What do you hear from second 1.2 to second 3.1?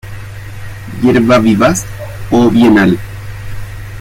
vivaz o bienal.